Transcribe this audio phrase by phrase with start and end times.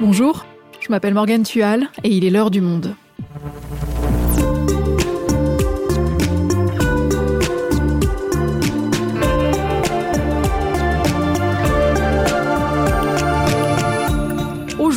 [0.00, 0.46] Bonjour,
[0.80, 2.94] je m'appelle Morgane Tual et il est l'heure du monde.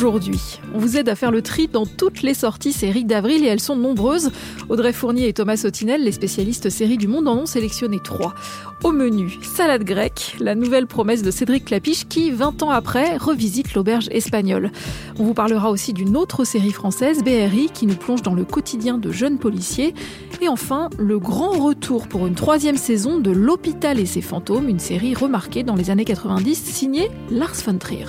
[0.04, 3.60] On vous aide à faire le tri dans toutes les sorties séries d'avril et elles
[3.60, 4.30] sont nombreuses.
[4.68, 8.34] Audrey Fournier et Thomas Sotinel, les spécialistes séries du monde, en ont sélectionné trois.
[8.82, 13.72] Au menu, salade grecque, la nouvelle promesse de Cédric Clapiche qui, 20 ans après, revisite
[13.72, 14.72] l'auberge espagnole.
[15.18, 18.98] On vous parlera aussi d'une autre série française, BRI, qui nous plonge dans le quotidien
[18.98, 19.94] de jeunes policiers.
[20.42, 24.80] Et enfin, le grand retour pour une troisième saison de L'Hôpital et ses fantômes, une
[24.80, 28.04] série remarquée dans les années 90 signée Lars von Trier.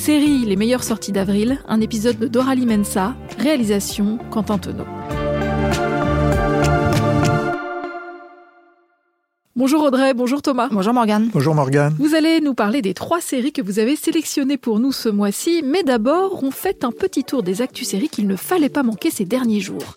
[0.00, 4.86] Série Les meilleures sorties d'avril, un épisode de Doralie Mensa, réalisation Quentin Tenot.
[9.54, 10.70] Bonjour Audrey, bonjour Thomas.
[10.72, 11.28] Bonjour Morgane.
[11.34, 11.94] Bonjour Morgane.
[11.98, 15.62] Vous allez nous parler des trois séries que vous avez sélectionnées pour nous ce mois-ci,
[15.62, 19.10] mais d'abord, on fait un petit tour des actus séries qu'il ne fallait pas manquer
[19.10, 19.96] ces derniers jours.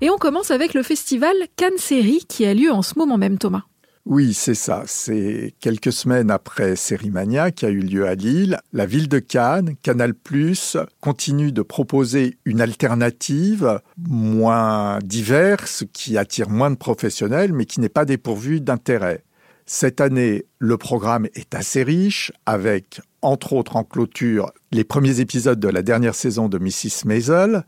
[0.00, 3.36] Et on commence avec le festival Cannes Série qui a lieu en ce moment même,
[3.36, 3.64] Thomas.
[4.10, 4.84] Oui, c'est ça.
[4.86, 8.56] C'est quelques semaines après Sérimania qui a eu lieu à Lille.
[8.72, 10.14] La ville de Cannes, Canal+,
[11.02, 17.90] continue de proposer une alternative moins diverse, qui attire moins de professionnels, mais qui n'est
[17.90, 19.24] pas dépourvue d'intérêt.
[19.66, 25.60] Cette année, le programme est assez riche, avec, entre autres en clôture, les premiers épisodes
[25.60, 27.04] de la dernière saison de Mrs.
[27.04, 27.62] Maisel,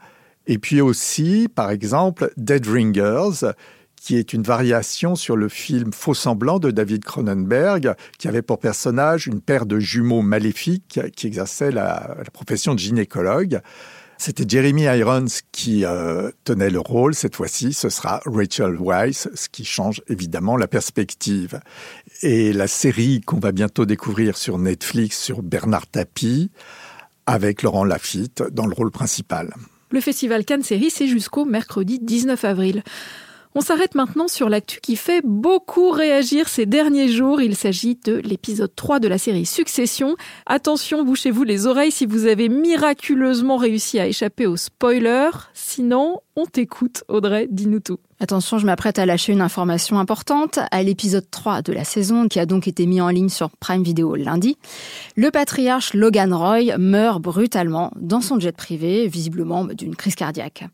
[0.46, 3.52] et puis aussi, par exemple, Dead Ringers,
[4.00, 8.58] qui est une variation sur le film Faux semblant de David Cronenberg, qui avait pour
[8.58, 13.60] personnage une paire de jumeaux maléfiques qui exerçaient la, profession de gynécologue.
[14.16, 17.14] C'était Jeremy Irons qui euh, tenait le rôle.
[17.14, 21.60] Cette fois-ci, ce sera Rachel Weisz, ce qui change évidemment la perspective.
[22.22, 26.50] Et la série qu'on va bientôt découvrir sur Netflix sur Bernard Tapie,
[27.26, 29.54] avec Laurent Lafitte dans le rôle principal.
[29.90, 32.82] Le festival Cannes Série, c'est jusqu'au mercredi 19 avril.
[33.56, 37.40] On s'arrête maintenant sur l'actu qui fait beaucoup réagir ces derniers jours.
[37.40, 40.14] Il s'agit de l'épisode 3 de la série Succession.
[40.46, 45.50] Attention, bouchez-vous les oreilles si vous avez miraculeusement réussi à échapper aux spoilers.
[45.52, 47.98] Sinon, on t'écoute, Audrey, dis-nous tout.
[48.22, 50.58] Attention, je m'apprête à lâcher une information importante.
[50.72, 53.82] À l'épisode 3 de la saison, qui a donc été mis en ligne sur Prime
[53.82, 54.58] Video lundi,
[55.16, 60.64] le patriarche Logan Roy meurt brutalement dans son jet privé, visiblement d'une crise cardiaque.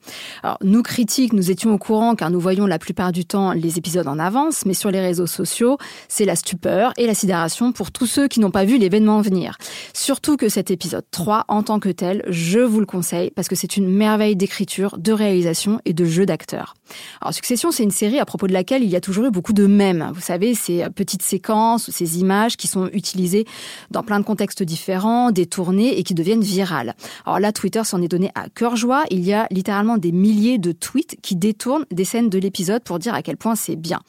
[0.42, 3.78] Alors, nous critiques, nous étions au courant car nous voyons la plupart du temps les
[3.78, 7.92] épisodes en avance, mais sur les réseaux sociaux, c'est la stupeur et la sidération pour
[7.92, 9.56] tous ceux qui n'ont pas vu l'événement venir.
[9.94, 13.54] Surtout que cet épisode 3, en tant que tel, je vous le conseille parce que
[13.54, 16.74] c'est une merveille d'écriture, de réalisation et de jeu d'acteurs.
[17.20, 19.52] Alors, Succession, c'est une série à propos de laquelle il y a toujours eu beaucoup
[19.52, 20.10] de mèmes.
[20.14, 23.44] Vous savez, ces petites séquences, ces images qui sont utilisées
[23.90, 26.94] dans plein de contextes différents, détournées et qui deviennent virales.
[27.26, 29.04] Alors là, Twitter s'en est donné à cœur joie.
[29.10, 32.98] Il y a littéralement des milliers de tweets qui détournent des scènes de l'épisode pour
[32.98, 34.00] dire à quel point c'est bien.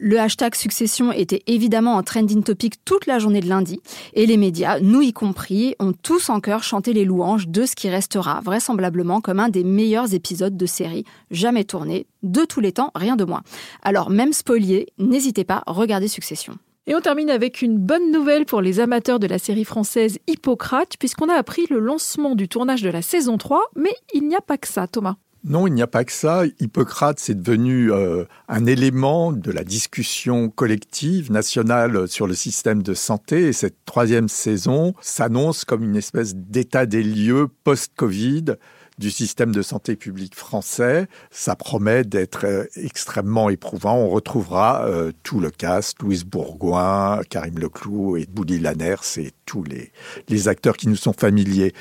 [0.00, 3.80] Le hashtag succession était évidemment en trending topic toute la journée de lundi
[4.14, 7.74] et les médias, nous y compris, ont tous en cœur chanté les louanges de ce
[7.74, 12.70] qui restera vraisemblablement comme un des meilleurs épisodes de série jamais tourné de tous les
[12.70, 13.42] temps, rien de moins.
[13.82, 16.56] Alors même spolié, n'hésitez pas, regardez Succession.
[16.86, 20.96] Et on termine avec une bonne nouvelle pour les amateurs de la série française Hippocrate,
[20.96, 24.40] puisqu'on a appris le lancement du tournage de la saison 3, mais il n'y a
[24.40, 25.16] pas que ça, Thomas.
[25.44, 26.44] Non, il n'y a pas que ça.
[26.60, 32.92] Hippocrate, c'est devenu euh, un élément de la discussion collective nationale sur le système de
[32.94, 33.48] santé.
[33.48, 38.56] Et cette troisième saison s'annonce comme une espèce d'état des lieux post-Covid
[38.98, 41.06] du système de santé publique français.
[41.30, 43.96] Ça promet d'être euh, extrêmement éprouvant.
[43.96, 49.64] On retrouvera euh, tout le cast, Louise Bourgoin, Karim Leclou et Bouli Lanners et tous
[49.64, 49.92] les,
[50.28, 51.72] les acteurs qui nous sont familiers.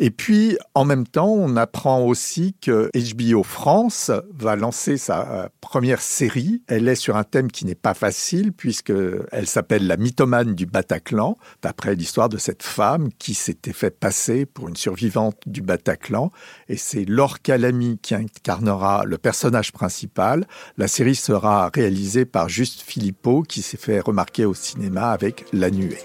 [0.00, 5.48] Et puis, en même temps, on apprend aussi que HBO France va lancer sa euh,
[5.60, 6.62] première série.
[6.68, 11.36] Elle est sur un thème qui n'est pas facile puisqu'elle s'appelle La mythomane du Bataclan,
[11.62, 16.30] d'après l'histoire de cette femme qui s'était fait passer pour une survivante du Bataclan.
[16.68, 20.46] Et c'est Laure Calamy qui incarnera le personnage principal.
[20.76, 25.70] La série sera réalisée par Juste Philippot qui s'est fait remarquer au cinéma avec La
[25.70, 25.98] Nuée.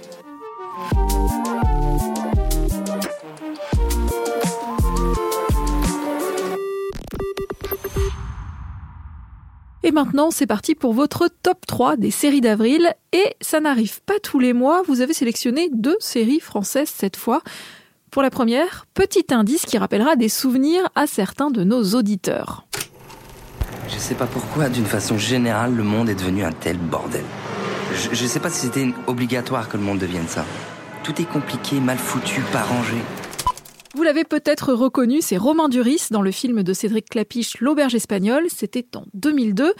[9.85, 12.94] Et maintenant, c'est parti pour votre top 3 des séries d'avril.
[13.11, 14.81] Et ça n'arrive pas tous les mois.
[14.88, 17.41] Vous avez sélectionné deux séries françaises cette fois.
[18.13, 22.68] Pour la première, petit indice qui rappellera des souvenirs à certains de nos auditeurs.
[23.88, 27.24] Je sais pas pourquoi, d'une façon générale, le monde est devenu un tel bordel.
[27.95, 30.45] Je, ne sais pas si c'était obligatoire que le monde devienne ça.
[31.01, 32.98] Tout est compliqué, mal foutu, pas rangé.
[33.95, 38.45] Vous l'avez peut-être reconnu, c'est Romain Duris dans le film de Cédric Clapiche, L'Auberge espagnole.
[38.56, 39.74] C'était en 2002.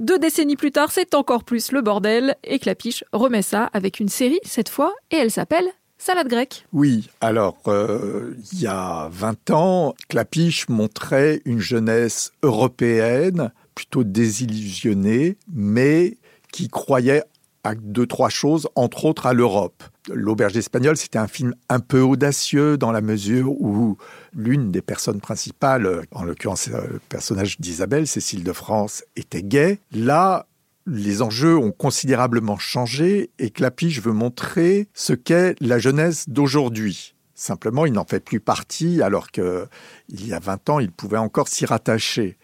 [0.00, 4.08] Deux décennies plus tard, c'est encore plus le bordel et Clapiche remet ça avec une
[4.08, 6.64] série cette fois et elle s'appelle Salade grecque.
[6.72, 15.36] Oui, alors euh, il y a 20 ans, Clapiche montrait une jeunesse européenne plutôt désillusionnée,
[15.52, 16.16] mais
[16.52, 17.24] qui croyait
[17.64, 19.82] à deux, trois choses, entre autres à l'Europe.
[20.08, 23.98] L'Auberge espagnole, c'était un film un peu audacieux dans la mesure où
[24.34, 29.80] l'une des personnes principales, en l'occurrence euh, le personnage d'Isabelle, Cécile de France, était gay.
[29.92, 30.46] Là,
[30.88, 37.14] les enjeux ont considérablement changé et Clapiche veut montrer ce qu'est la jeunesse d'aujourd'hui.
[37.34, 39.68] Simplement, il n'en fait plus partie alors qu'il
[40.10, 42.36] y a 20 ans, il pouvait encore s'y rattacher.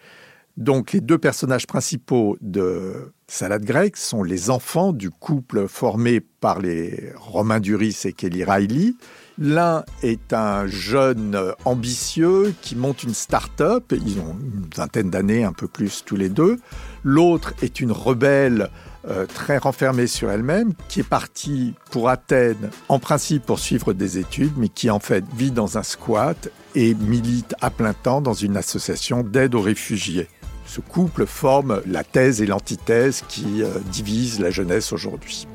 [0.57, 6.61] Donc les deux personnages principaux de Salade grecque sont les enfants du couple formé par
[6.61, 8.93] les Romain Duris et Kelly Riley.
[9.37, 15.51] L'un est un jeune ambitieux qui monte une start-up, ils ont une vingtaine d'années, un
[15.51, 16.57] peu plus tous les deux.
[17.07, 18.71] L'autre est une rebelle
[19.07, 24.17] euh, très renfermée sur elle-même, qui est partie pour Athènes, en principe pour suivre des
[24.17, 28.33] études, mais qui en fait vit dans un squat et milite à plein temps dans
[28.33, 30.27] une association d'aide aux réfugiés.
[30.65, 35.47] Ce couple forme la thèse et l'antithèse qui euh, divisent la jeunesse aujourd'hui.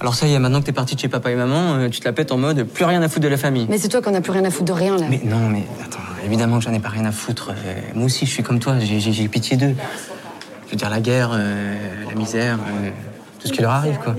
[0.00, 1.98] Alors ça y est, maintenant que t'es parti de chez papa et maman, euh, tu
[1.98, 3.66] te la pètes en mode plus rien à foutre de la famille.
[3.68, 5.06] Mais c'est toi qu'on a plus rien à foutre de rien là.
[5.10, 7.50] Mais non, mais attends, évidemment que j'en ai pas rien à foutre.
[7.50, 9.74] Euh, moi aussi, je suis comme toi, j'ai pitié d'eux.
[10.66, 12.58] Je veux dire, la guerre, la misère,
[13.40, 14.14] tout ce qui leur arrive, quoi.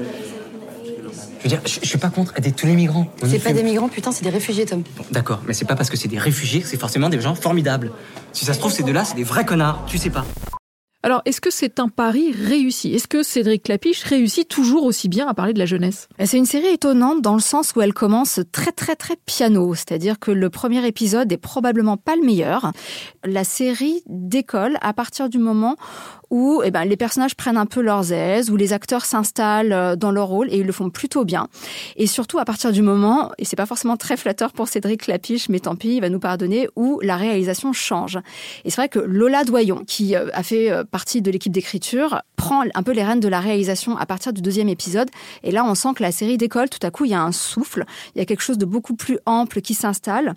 [1.39, 3.07] Je veux dire, je, suis pas contre aider tous les migrants.
[3.23, 4.81] C'est pas des migrants, putain, c'est des réfugiés, Tom.
[5.11, 7.91] D'accord, mais c'est pas parce que c'est des réfugiés que c'est forcément des gens formidables.
[8.33, 10.25] Si ça se trouve, ces deux-là, c'est des vrais connards, tu sais pas.
[11.01, 12.93] Alors, est-ce que c'est un pari réussi?
[12.93, 16.09] Est-ce que Cédric Clapiche réussit toujours aussi bien à parler de la jeunesse?
[16.25, 20.19] C'est une série étonnante dans le sens où elle commence très très très piano, c'est-à-dire
[20.19, 22.73] que le premier épisode est probablement pas le meilleur.
[23.23, 25.77] La série décolle à partir du moment
[26.29, 29.95] où eh ben, les personnages prennent un peu leurs aises, où les acteurs s'installent euh,
[29.95, 31.47] dans leur rôle et ils le font plutôt bien.
[31.95, 35.49] Et surtout à partir du moment, et c'est pas forcément très flatteur pour Cédric Lapiche,
[35.49, 38.19] mais tant pis, il va nous pardonner, où la réalisation change.
[38.65, 42.21] Et c'est vrai que Lola Doyon, qui euh, a fait euh, partie de l'équipe d'écriture,
[42.35, 45.09] prend un peu les rênes de la réalisation à partir du deuxième épisode.
[45.43, 46.69] Et là, on sent que la série décolle.
[46.69, 47.85] Tout à coup, il y a un souffle,
[48.15, 50.35] il y a quelque chose de beaucoup plus ample qui s'installe.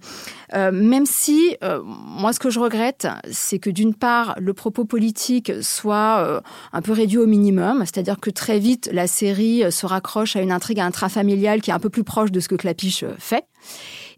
[0.53, 5.82] Même si, moi, ce que je regrette, c'est que d'une part, le propos politique soit
[5.91, 6.41] euh,
[6.73, 10.41] un peu réduit au minimum, c'est-à-dire que très vite la série euh, se raccroche à
[10.41, 13.45] une intrigue intrafamiliale qui est un peu plus proche de ce que Clapiche euh, fait.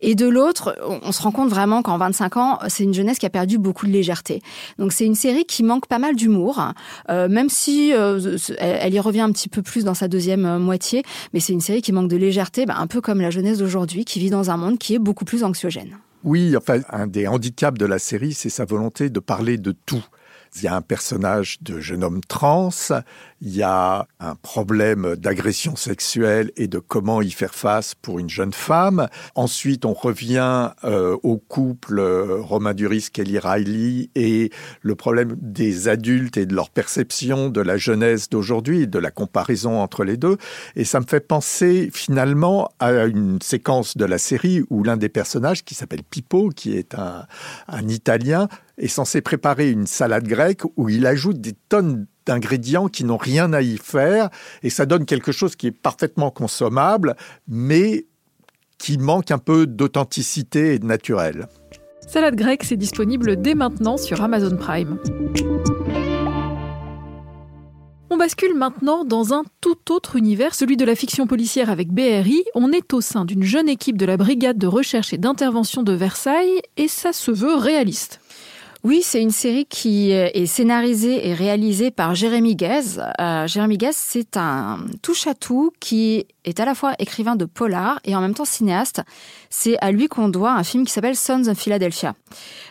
[0.00, 3.24] Et de l'autre, on se rend compte vraiment qu'en 25 ans, c'est une jeunesse qui
[3.24, 4.42] a perdu beaucoup de légèreté.
[4.78, 6.60] Donc c'est une série qui manque pas mal d'humour,
[7.08, 7.92] même si
[8.58, 11.80] elle, y revient un petit peu plus dans sa deuxième moitié, mais c'est une série
[11.80, 14.58] qui manque de légèreté, bah, un peu comme la jeunesse d'aujourd'hui, qui vit dans un
[14.58, 15.96] monde qui est beaucoup plus anxiogène.
[16.24, 20.04] Oui, enfin, un des handicaps de la série, c'est sa volonté de parler de tout.
[20.56, 22.70] Il y a un personnage de jeune homme trans,
[23.40, 28.30] il y a un problème d'agression sexuelle et de comment y faire face pour une
[28.30, 29.08] jeune femme.
[29.34, 35.88] Ensuite, on revient euh, au couple euh, Romain Duris, Kelly Riley et le problème des
[35.88, 40.38] adultes et de leur perception de la jeunesse d'aujourd'hui, de la comparaison entre les deux.
[40.76, 45.08] Et ça me fait penser finalement à une séquence de la série où l'un des
[45.08, 47.26] personnages, qui s'appelle Pippo, qui est un,
[47.68, 53.04] un Italien, est censé préparer une salade grecque où il ajoute des tonnes d'ingrédients qui
[53.04, 54.30] n'ont rien à y faire
[54.62, 57.16] et ça donne quelque chose qui est parfaitement consommable
[57.48, 58.06] mais
[58.78, 61.48] qui manque un peu d'authenticité et de naturel.
[62.06, 64.98] Salade grecque, c'est disponible dès maintenant sur Amazon Prime.
[68.10, 72.44] On bascule maintenant dans un tout autre univers, celui de la fiction policière avec BRI.
[72.54, 75.92] On est au sein d'une jeune équipe de la brigade de recherche et d'intervention de
[75.92, 78.20] Versailles et ça se veut réaliste.
[78.84, 83.00] Oui, c'est une série qui est scénarisée et réalisée par Jérémy Guez.
[83.18, 88.14] Euh, Jérémy Guez, c'est un touche-à-tout qui est à la fois écrivain de polar et
[88.14, 89.02] en même temps cinéaste.
[89.50, 92.14] C'est à lui qu'on doit un film qui s'appelle Sons of Philadelphia.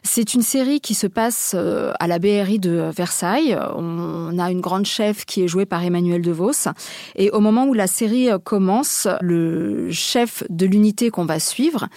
[0.04, 3.58] C'est une série qui se passe euh, à la BRI de Versailles.
[3.76, 6.70] On a une grande chef qui est jouée par Emmanuel DeVos.
[7.16, 11.88] Et au moment où la série euh, commence, le chef de l'unité qu'on va suivre,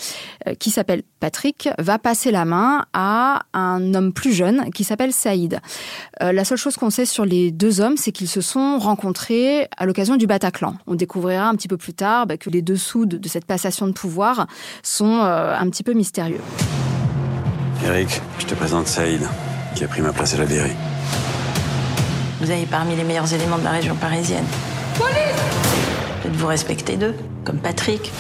[0.47, 5.13] euh, qui s'appelle Patrick, va passer la main à un homme plus jeune qui s'appelle
[5.13, 5.61] Saïd.
[6.21, 9.87] La seule chose qu'on sait sur les deux hommes, c'est qu'ils se sont rencontrés à
[9.87, 10.77] l'occasion du Bataclan.
[10.87, 13.93] On découvrira un petit peu plus tard bah, que les dessous de, cette passation de
[13.93, 14.47] pouvoir
[14.83, 16.41] sont euh, un petit peu mystérieux.
[17.85, 19.23] Eric, je te présente Saïd,
[19.75, 20.77] qui a pris ma place à la mairie.
[22.41, 24.45] Vous avez parmi les meilleurs éléments de la région parisienne.
[26.23, 28.13] Faites-vous respecter d'eux, comme Patrick.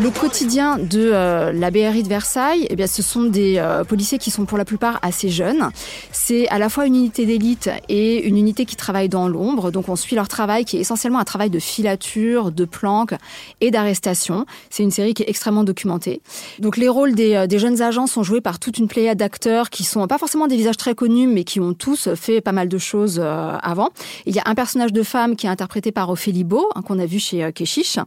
[0.00, 4.18] Le quotidien de euh, la BRI de Versailles, eh bien, ce sont des euh, policiers
[4.18, 5.70] qui sont pour la plupart assez jeunes.
[6.12, 9.72] C'est à la fois une unité d'élite et une unité qui travaille dans l'ombre.
[9.72, 13.14] Donc on suit leur travail qui est essentiellement un travail de filature, de planque
[13.60, 14.46] et d'arrestation.
[14.70, 16.20] C'est une série qui est extrêmement documentée.
[16.60, 19.82] Donc les rôles des, euh, jeunes agents sont joués par toute une pléiade d'acteurs qui
[19.82, 22.78] sont pas forcément des visages très connus, mais qui ont tous fait pas mal de
[22.78, 23.88] choses avant.
[24.26, 27.00] Il y a un personnage de femme qui est interprété par Ophélie Beau, hein, qu'on
[27.00, 27.98] a vu chez Keshish.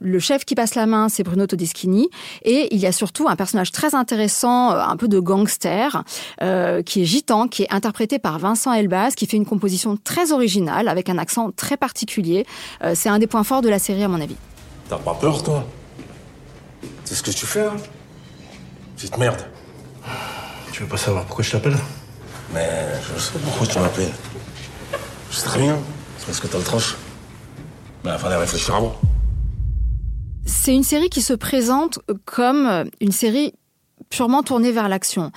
[0.00, 2.08] Le chef qui passe la main, c'est Bruno Todeschini.
[2.42, 6.02] Et il y a surtout un personnage très intéressant, euh, un peu de gangster,
[6.42, 10.32] euh, qui est gitan, qui est interprété par Vincent Elbaz, qui fait une composition très
[10.32, 12.46] originale, avec un accent très particulier.
[12.82, 14.36] Euh, c'est un des points forts de la série, à mon avis.
[14.88, 15.64] T'as pas peur, toi?
[17.04, 17.76] C'est ce que tu fais, hein?
[18.96, 19.40] Petite merde.
[20.72, 21.76] Tu veux pas savoir pourquoi je t'appelle?
[22.52, 22.68] Mais
[23.02, 24.12] je sais pourquoi tu m'appelles.
[25.30, 25.76] Je sais très bien.
[26.18, 26.96] C'est parce que t'as le tranche.
[28.04, 28.94] Mais il fallait réfléchir avant.
[30.68, 33.54] C'est une série qui se présente comme une série
[34.10, 35.30] purement tournée vers l'action.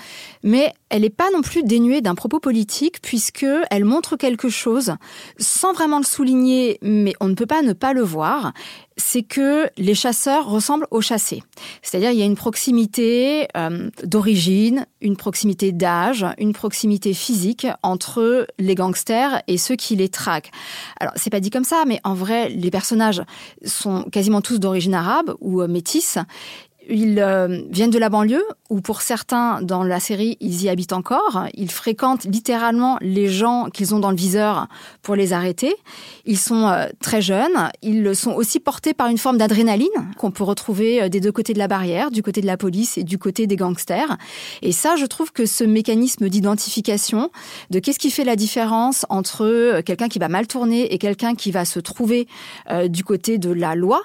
[0.43, 4.95] Mais elle n'est pas non plus dénuée d'un propos politique puisque elle montre quelque chose
[5.37, 8.53] sans vraiment le souligner, mais on ne peut pas ne pas le voir.
[8.97, 11.41] C'est que les chasseurs ressemblent aux chassés.
[11.81, 18.45] C'est-à-dire il y a une proximité euh, d'origine, une proximité d'âge, une proximité physique entre
[18.59, 20.51] les gangsters et ceux qui les traquent.
[20.99, 23.23] Alors c'est pas dit comme ça, mais en vrai les personnages
[23.65, 26.17] sont quasiment tous d'origine arabe ou euh, métisse.
[26.89, 30.93] Ils euh, viennent de la banlieue, ou pour certains dans la série, ils y habitent
[30.93, 31.45] encore.
[31.53, 34.67] Ils fréquentent littéralement les gens qu'ils ont dans le viseur
[35.03, 35.75] pour les arrêter.
[36.25, 37.69] Ils sont euh, très jeunes.
[37.83, 41.53] Ils sont aussi portés par une forme d'adrénaline qu'on peut retrouver euh, des deux côtés
[41.53, 44.17] de la barrière, du côté de la police et du côté des gangsters.
[44.63, 47.29] Et ça, je trouve que ce mécanisme d'identification,
[47.69, 51.51] de qu'est-ce qui fait la différence entre quelqu'un qui va mal tourner et quelqu'un qui
[51.51, 52.27] va se trouver
[52.89, 54.01] du côté de la loi,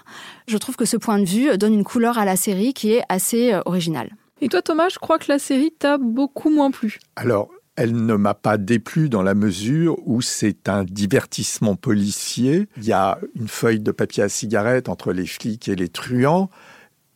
[0.46, 3.02] je trouve que ce point de vue donne une couleur à la série qui est
[3.08, 4.10] assez euh, originale.
[4.40, 6.98] Et toi Thomas, je crois que la série t'a beaucoup moins plu.
[7.16, 12.68] Alors, elle ne m'a pas déplu dans la mesure où c'est un divertissement policier.
[12.78, 16.50] Il y a une feuille de papier à cigarette entre les flics et les truands.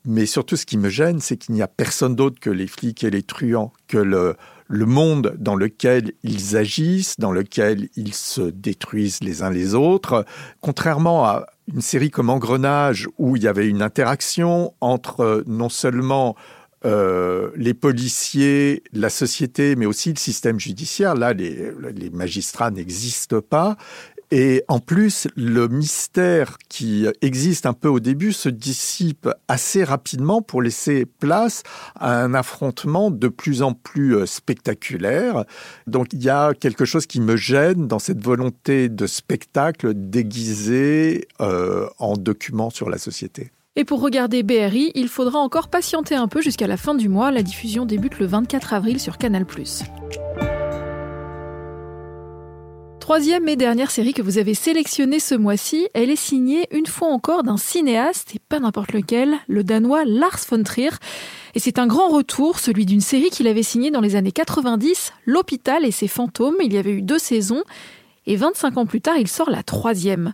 [0.04, 3.04] Mais surtout, ce qui me gêne, c'est qu'il n'y a personne d'autre que les flics
[3.04, 4.36] et les truands, que le,
[4.70, 10.24] le monde dans lequel ils agissent, dans lequel ils se détruisent les uns les autres.
[10.60, 15.68] Contrairement à une série comme Engrenage où il y avait une interaction entre euh, non
[15.68, 16.36] seulement
[16.84, 21.16] euh, les policiers, la société, mais aussi le système judiciaire.
[21.16, 23.76] Là, les, les magistrats n'existent pas.
[24.32, 30.40] Et en plus, le mystère qui existe un peu au début se dissipe assez rapidement
[30.40, 31.64] pour laisser place
[31.96, 35.44] à un affrontement de plus en plus euh, spectaculaire.
[35.88, 41.26] Donc il y a quelque chose qui me gêne dans cette volonté de spectacle déguisé
[41.40, 43.50] euh, en document sur la société.
[43.76, 47.30] Et pour regarder BRI, il faudra encore patienter un peu jusqu'à la fin du mois.
[47.30, 49.46] La diffusion débute le 24 avril sur Canal+.
[53.10, 57.08] Troisième et dernière série que vous avez sélectionnée ce mois-ci, elle est signée une fois
[57.08, 60.90] encore d'un cinéaste, et pas n'importe lequel, le danois Lars von Trier.
[61.56, 65.12] Et c'est un grand retour, celui d'une série qu'il avait signée dans les années 90,
[65.26, 66.54] L'hôpital et ses fantômes.
[66.62, 67.64] Il y avait eu deux saisons,
[68.26, 70.32] et 25 ans plus tard, il sort la troisième.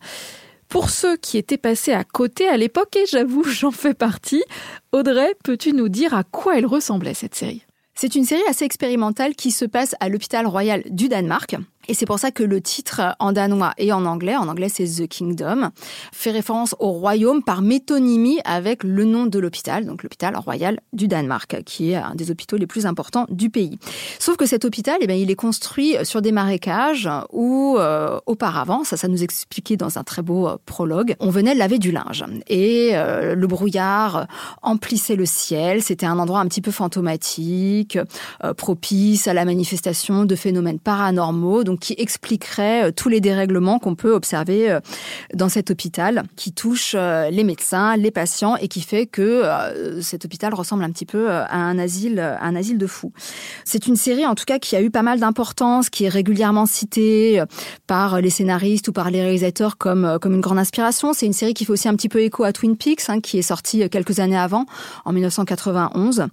[0.68, 4.44] Pour ceux qui étaient passés à côté à l'époque, et j'avoue, j'en fais partie,
[4.92, 7.62] Audrey, peux-tu nous dire à quoi elle ressemblait cette série?
[7.94, 11.56] C'est une série assez expérimentale qui se passe à l'hôpital royal du Danemark.
[11.88, 14.86] Et c'est pour ça que le titre en danois et en anglais, en anglais c'est
[14.86, 15.70] The Kingdom,
[16.12, 21.08] fait référence au royaume par métonymie avec le nom de l'hôpital, donc l'hôpital royal du
[21.08, 23.78] Danemark, qui est un des hôpitaux les plus importants du pays.
[24.18, 28.84] Sauf que cet hôpital, eh bien, il est construit sur des marécages où euh, auparavant,
[28.84, 32.24] ça, ça nous expliquait dans un très beau euh, prologue, on venait laver du linge
[32.48, 34.26] et euh, le brouillard
[34.62, 35.82] emplissait le ciel.
[35.82, 37.98] C'était un endroit un petit peu fantomatique,
[38.56, 41.64] propice à la manifestation de phénomènes paranormaux.
[41.64, 44.80] Donc qui expliquerait euh, tous les dérèglements qu'on peut observer euh,
[45.34, 49.42] dans cet hôpital, qui touche euh, les médecins, les patients, et qui fait que
[50.00, 53.12] cet hôpital ressemble un petit peu à un asile, un asile de fous.
[53.64, 56.66] C'est une série, en tout cas, qui a eu pas mal d'importance, qui est régulièrement
[56.66, 57.42] citée
[57.86, 61.12] par les scénaristes ou par les réalisateurs comme comme une grande inspiration.
[61.12, 63.38] C'est une série qui fait aussi un petit peu écho à Twin Peaks, hein, qui
[63.38, 64.66] est sortie quelques années avant,
[65.04, 66.26] en 1991.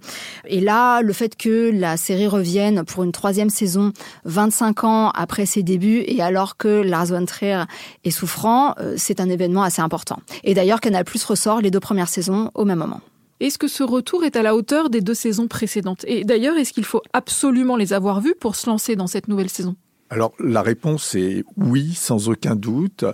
[0.46, 3.92] Et là, le fait que la série revienne pour une troisième saison,
[4.24, 7.64] 25 ans après après ses débuts et alors que Lars von Trier
[8.04, 10.20] est souffrant, euh, c'est un événement assez important.
[10.44, 13.00] Et d'ailleurs, Canal Plus ressort les deux premières saisons au même moment.
[13.40, 16.04] Est-ce que ce retour est à la hauteur des deux saisons précédentes?
[16.06, 19.50] Et d'ailleurs, est-ce qu'il faut absolument les avoir vues pour se lancer dans cette nouvelle
[19.50, 19.74] saison?
[20.08, 23.04] Alors la réponse est oui, sans aucun doute.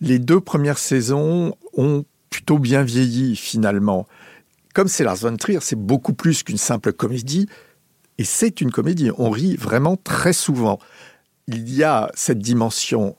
[0.00, 4.06] Les deux premières saisons ont plutôt bien vieilli finalement.
[4.72, 7.46] Comme c'est Lars von Trier, c'est beaucoup plus qu'une simple comédie,
[8.18, 9.10] et c'est une comédie.
[9.16, 10.78] On rit vraiment très souvent.
[11.50, 13.16] Il y a cette dimension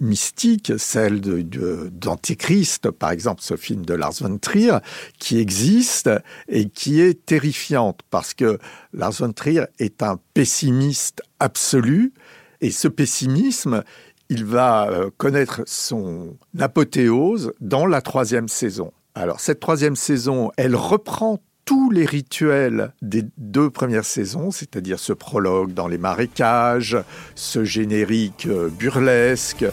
[0.00, 4.78] mystique, celle d'Antéchrist, de, par exemple, ce film de Lars von Trier,
[5.18, 6.10] qui existe
[6.48, 8.58] et qui est terrifiante parce que
[8.92, 12.12] Lars von Trier est un pessimiste absolu
[12.60, 13.82] et ce pessimisme,
[14.28, 18.92] il va euh, connaître son apothéose dans la troisième saison.
[19.14, 25.12] Alors cette troisième saison, elle reprend tous les rituels des deux premières saisons, c'est-à-dire ce
[25.12, 26.98] prologue dans les marécages,
[27.36, 29.64] ce générique euh, burlesque.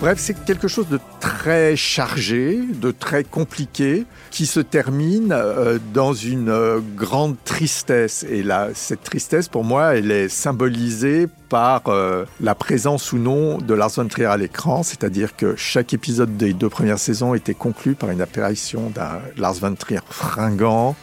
[0.00, 6.14] Bref, c'est quelque chose de très chargé, de très compliqué, qui se termine euh, dans
[6.14, 8.24] une euh, grande tristesse.
[8.26, 13.58] Et là, cette tristesse, pour moi, elle est symbolisée par euh, la présence ou non
[13.58, 17.54] de Lars von Trier à l'écran, c'est-à-dire que chaque épisode des deux premières saisons était
[17.54, 20.94] conclu par une apparition d'un Lars von Trier fringant.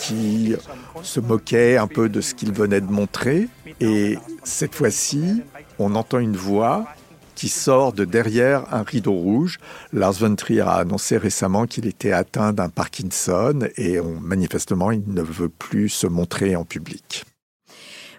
[0.00, 0.56] Qui
[1.02, 3.48] se moquait un peu de ce qu'il venait de montrer.
[3.80, 5.42] Et cette fois-ci,
[5.78, 6.86] on entend une voix
[7.34, 9.58] qui sort de derrière un rideau rouge.
[9.92, 15.22] Lars von Trier a annoncé récemment qu'il était atteint d'un Parkinson et manifestement il ne
[15.22, 17.24] veut plus se montrer en public.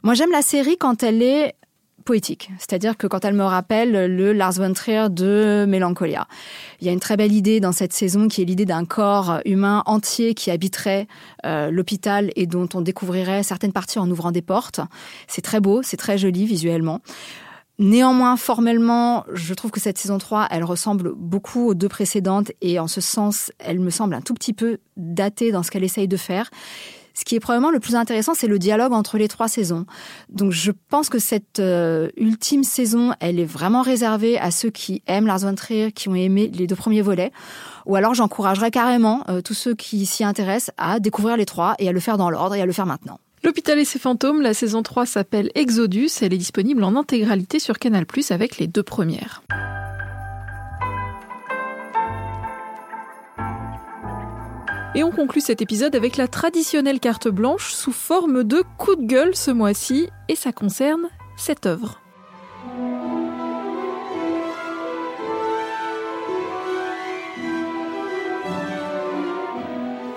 [0.04, 1.56] Moi j'aime la série quand elle est
[2.10, 6.28] poétique, c'est-à-dire que quand elle me rappelle le Lars von Trier de Mélancolia.
[6.82, 9.42] Il y a une très belle idée dans cette saison qui est l'idée d'un corps
[9.46, 11.06] humain entier qui habiterait
[11.46, 14.80] euh, l'hôpital et dont on découvrirait certaines parties en ouvrant des portes.
[15.28, 17.02] C'est très beau, c'est très joli visuellement.
[17.78, 22.80] Néanmoins, formellement, je trouve que cette saison 3, elle ressemble beaucoup aux deux précédentes et
[22.80, 26.08] en ce sens, elle me semble un tout petit peu datée dans ce qu'elle essaye
[26.08, 26.50] de faire.
[27.14, 29.86] Ce qui est probablement le plus intéressant, c'est le dialogue entre les trois saisons.
[30.30, 35.02] Donc je pense que cette euh, ultime saison, elle est vraiment réservée à ceux qui
[35.08, 37.32] aiment Lars von Trier, qui ont aimé les deux premiers volets.
[37.86, 41.90] Ou alors j'encouragerais carrément euh, tous ceux qui s'y intéressent à découvrir les trois et
[41.90, 43.20] à le faire dans l'ordre et à le faire maintenant.
[43.44, 47.80] L'hôpital et ses fantômes, la saison 3 s'appelle Exodus, elle est disponible en intégralité sur
[47.80, 49.44] Canal+, avec les deux premières.
[54.96, 59.06] Et on conclut cet épisode avec la traditionnelle carte blanche sous forme de coup de
[59.06, 62.02] gueule ce mois-ci, et ça concerne cette œuvre.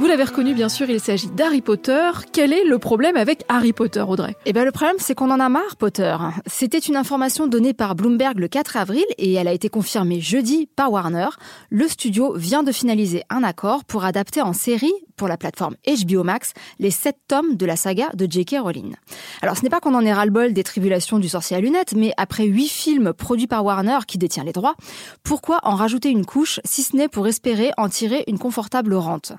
[0.02, 2.10] Vous l'avez reconnu, bien sûr, il s'agit d'Harry Potter.
[2.32, 4.34] Quel est le problème avec Harry Potter, Audrey?
[4.46, 6.16] Eh bien, le problème, c'est qu'on en a marre, Potter.
[6.44, 10.68] C'était une information donnée par Bloomberg le 4 avril et elle a été confirmée jeudi
[10.74, 11.28] par Warner.
[11.70, 16.24] Le studio vient de finaliser un accord pour adapter en série pour la plateforme HBO
[16.24, 18.56] Max les sept tomes de la saga de J.K.
[18.61, 18.96] Rowling.
[19.40, 22.12] Alors ce n'est pas qu'on en ait ras-le-bol des tribulations du sorcier à lunettes, mais
[22.16, 24.74] après huit films produits par Warner qui détient les droits,
[25.22, 29.32] pourquoi en rajouter une couche si ce n'est pour espérer en tirer une confortable rente?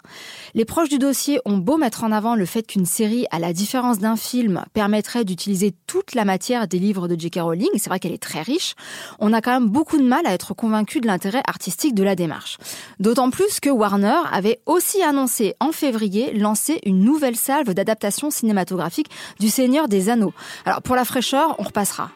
[0.54, 3.52] Les proches du dossier ont beau mettre en avant le fait qu'une série, à la
[3.52, 7.42] différence d'un film, permettrait d'utiliser toute la matière des livres de J.K.
[7.42, 8.76] Rowling, c'est vrai qu'elle est très riche,
[9.20, 12.16] on a quand même beaucoup de mal à être convaincu de l'intérêt artistique de la
[12.16, 12.58] démarche.
[13.02, 19.10] D'autant plus que Warner avait aussi annoncé en février lancer une nouvelle salve d'adaptation cinématographique
[19.40, 20.34] du Seigneur des Anneaux.
[20.66, 22.12] Alors pour la fraîcheur, on repassera.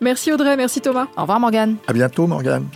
[0.00, 1.08] Merci Audrey, merci Thomas.
[1.16, 1.76] Au revoir Morgane.
[1.86, 2.66] À bientôt Morgane.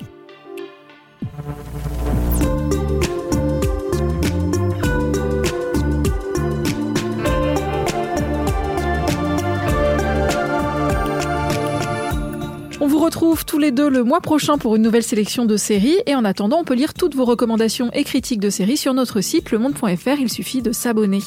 [13.08, 16.26] Retrouve tous les deux le mois prochain pour une nouvelle sélection de séries et en
[16.26, 20.20] attendant, on peut lire toutes vos recommandations et critiques de séries sur notre site lemonde.fr,
[20.20, 21.22] il suffit de s'abonner.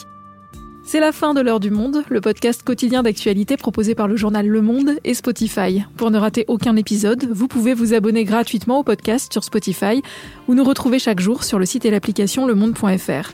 [0.83, 4.45] C'est la fin de l'heure du monde, le podcast quotidien d'actualité proposé par le journal
[4.47, 5.83] Le Monde et Spotify.
[5.97, 10.03] Pour ne rater aucun épisode, vous pouvez vous abonner gratuitement au podcast sur Spotify
[10.47, 13.31] ou nous retrouver chaque jour sur le site et l'application lemonde.fr.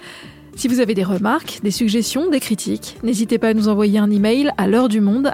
[0.56, 4.10] Si vous avez des remarques, des suggestions, des critiques, n'hésitez pas à nous envoyer un
[4.10, 5.34] email à l'heure du monde